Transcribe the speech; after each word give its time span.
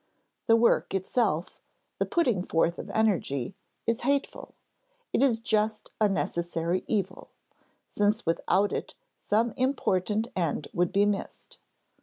The 0.47 0.55
work 0.55 0.95
itself, 0.95 1.59
the 1.99 2.07
putting 2.07 2.43
forth 2.43 2.79
of 2.79 2.89
energy, 2.89 3.53
is 3.85 3.99
hateful; 4.01 4.55
it 5.13 5.21
is 5.21 5.37
just 5.37 5.91
a 6.01 6.09
necessary 6.09 6.83
evil, 6.87 7.29
since 7.87 8.25
without 8.25 8.73
it 8.73 8.95
some 9.15 9.51
important 9.57 10.29
end 10.35 10.69
would 10.73 10.91
be 10.91 11.05
missed. 11.05 11.59